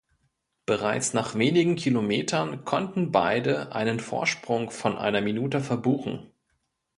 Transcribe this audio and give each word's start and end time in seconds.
Bereits 0.65 1.13
nach 1.13 1.35
wenigen 1.35 1.75
Kilometern 1.75 2.65
konnten 2.65 3.11
beide 3.11 3.71
einen 3.75 3.99
Vorsprung 3.99 4.71
von 4.71 4.97
einer 4.97 5.21
Minute 5.21 5.59
verbuchen. 5.61 6.31